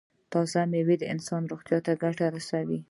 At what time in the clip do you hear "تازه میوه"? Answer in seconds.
0.31-0.95